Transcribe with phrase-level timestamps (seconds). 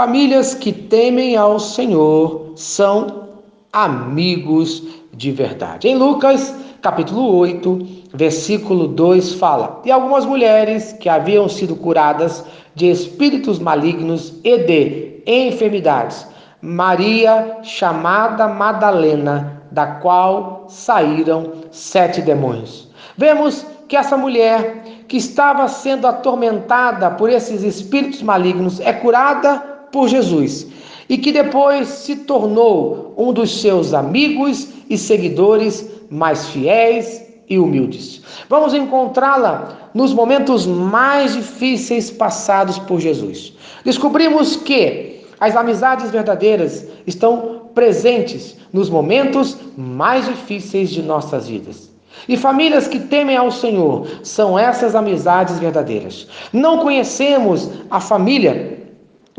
[0.00, 3.28] Famílias que temem ao Senhor são
[3.70, 5.88] amigos de verdade.
[5.88, 12.42] Em Lucas, capítulo 8, versículo 2 fala: E algumas mulheres que haviam sido curadas
[12.74, 16.26] de espíritos malignos e de enfermidades,
[16.62, 22.88] Maria, chamada Madalena, da qual saíram sete demônios.
[23.18, 30.08] Vemos que essa mulher que estava sendo atormentada por esses espíritos malignos é curada por
[30.08, 30.66] Jesus
[31.08, 38.22] e que depois se tornou um dos seus amigos e seguidores mais fiéis e humildes.
[38.48, 43.52] Vamos encontrá-la nos momentos mais difíceis passados por Jesus.
[43.84, 51.90] Descobrimos que as amizades verdadeiras estão presentes nos momentos mais difíceis de nossas vidas.
[52.28, 56.28] E famílias que temem ao Senhor são essas amizades verdadeiras.
[56.52, 58.79] Não conhecemos a família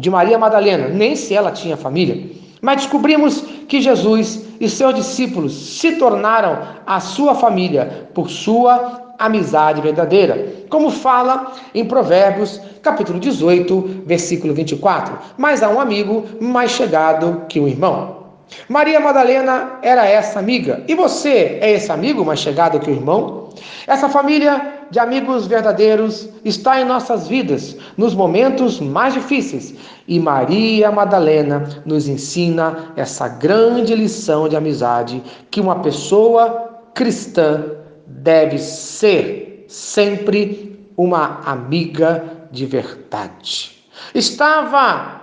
[0.02, 2.32] de Maria Madalena, nem se ela tinha família.
[2.60, 9.80] Mas descobrimos que Jesus e seus discípulos se tornaram a sua família por sua amizade
[9.80, 10.66] verdadeira.
[10.70, 17.60] Como fala em Provérbios, capítulo 18, versículo 24: Mas há um amigo mais chegado que
[17.60, 18.22] um irmão.
[18.68, 20.84] Maria Madalena era essa amiga.
[20.88, 23.41] E você é esse amigo mais chegado que o irmão?
[23.88, 29.74] Essa família de amigos verdadeiros está em nossas vidas nos momentos mais difíceis.
[30.08, 37.64] E Maria Madalena nos ensina essa grande lição de amizade que uma pessoa cristã
[38.06, 43.82] deve ser sempre uma amiga de verdade.
[44.14, 45.22] Estava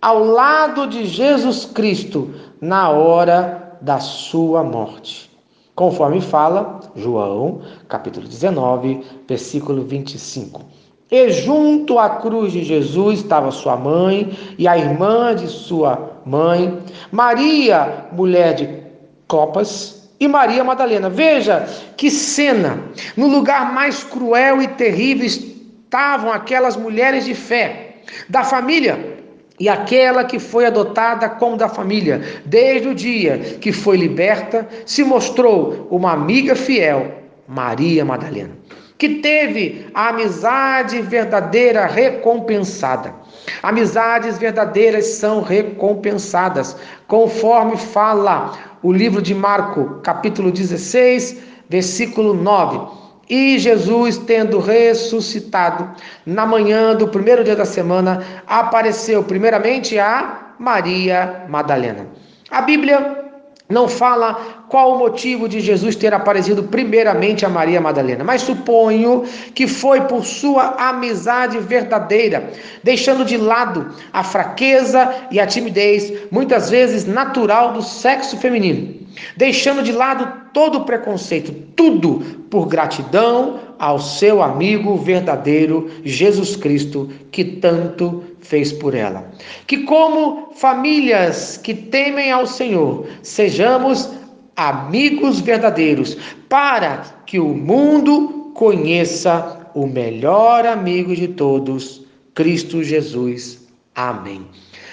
[0.00, 5.33] ao lado de Jesus Cristo na hora da sua morte.
[5.74, 10.62] Conforme fala João, capítulo 19, versículo 25.
[11.10, 16.78] E junto à cruz de Jesus estava sua mãe e a irmã de sua mãe,
[17.10, 18.84] Maria, mulher de
[19.26, 21.10] Copas, e Maria Madalena.
[21.10, 22.78] Veja que cena!
[23.16, 27.96] No lugar mais cruel e terrível estavam aquelas mulheres de fé
[28.28, 29.13] da família
[29.58, 35.04] e aquela que foi adotada como da família, desde o dia que foi liberta, se
[35.04, 38.50] mostrou uma amiga fiel, Maria Madalena,
[38.98, 43.14] que teve a amizade verdadeira recompensada.
[43.62, 46.76] Amizades verdadeiras são recompensadas,
[47.06, 51.36] conforme fala o livro de Marco, capítulo 16,
[51.68, 53.03] versículo 9.
[53.28, 55.90] E Jesus, tendo ressuscitado
[56.26, 62.06] na manhã do primeiro dia da semana, apareceu primeiramente a Maria Madalena.
[62.50, 63.24] A Bíblia
[63.68, 69.24] não fala qual o motivo de Jesus ter aparecido primeiramente a Maria Madalena, mas suponho
[69.54, 72.50] que foi por sua amizade verdadeira,
[72.82, 78.94] deixando de lado a fraqueza e a timidez, muitas vezes natural do sexo feminino,
[79.36, 87.44] deixando de lado todo preconceito, tudo por gratidão ao seu amigo verdadeiro Jesus Cristo, que
[87.44, 89.30] tanto fez por ela.
[89.66, 94.10] Que, como famílias que temem ao Senhor, sejamos
[94.56, 96.16] amigos verdadeiros,
[96.48, 103.66] para que o mundo conheça o melhor amigo de todos, Cristo Jesus.
[103.94, 104.46] Amém.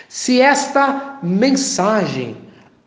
[0.09, 2.35] Se esta mensagem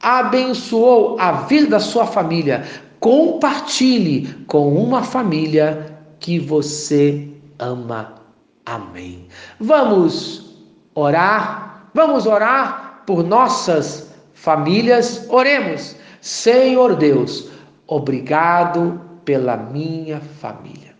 [0.04, 2.62] abençoou a vida da sua família,
[3.00, 7.26] compartilhe com uma família que você
[7.58, 8.14] ama.
[8.66, 9.26] Amém.
[9.58, 10.58] Vamos
[10.94, 15.26] orar, vamos orar por nossas famílias.
[15.30, 17.48] Oremos, Senhor Deus,
[17.86, 20.94] obrigado pela minha família.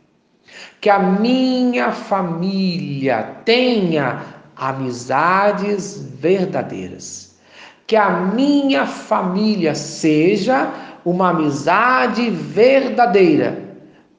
[0.81, 4.23] Que a minha família tenha
[4.57, 7.34] amizades verdadeiras
[7.87, 10.73] que a minha família seja
[11.05, 13.63] uma amizade verdadeira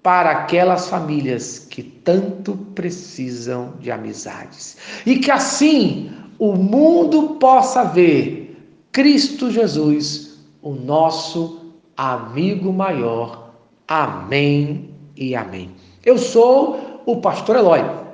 [0.04, 4.78] para aquelas famílias que tanto precisam de amizades.
[5.04, 8.56] E que assim o mundo possa ver
[8.92, 13.52] Cristo Jesus, o nosso amigo maior.
[13.88, 15.72] Amém e amém.
[16.06, 18.05] Eu sou o pastor Eloy.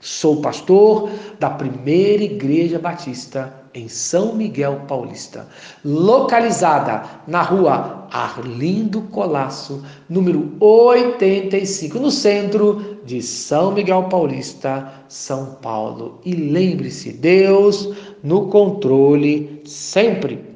[0.00, 5.46] Sou pastor da primeira igreja batista em São Miguel Paulista,
[5.84, 16.18] localizada na rua Arlindo Colasso, número 85, no centro de São Miguel Paulista, São Paulo.
[16.24, 20.49] E lembre-se, Deus no controle sempre.